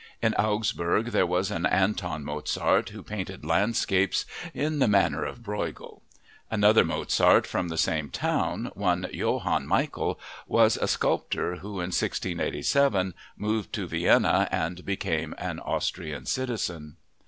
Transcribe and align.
In 0.19 0.33
Augsburg 0.33 1.11
there 1.11 1.27
was 1.27 1.51
an 1.51 1.67
Anton 1.67 2.23
Mozart 2.25 2.89
who 2.89 3.03
painted 3.03 3.45
landscapes 3.45 4.25
"in 4.51 4.79
the 4.79 4.87
manner 4.87 5.23
of 5.23 5.43
Breughel." 5.43 6.01
Another 6.49 6.83
Mozart 6.83 7.45
from 7.45 7.67
the 7.67 7.77
same 7.77 8.09
town, 8.09 8.71
one 8.73 9.05
Johann 9.13 9.67
Michael, 9.67 10.19
was 10.47 10.75
a 10.75 10.87
sculptor, 10.87 11.57
who 11.57 11.73
in 11.73 11.93
1687 11.93 13.13
moved 13.37 13.71
to 13.73 13.85
Vienna 13.85 14.47
and 14.51 14.83
became 14.85 15.35
an 15.37 15.59
Austrian 15.59 16.25
citizen. 16.25 16.95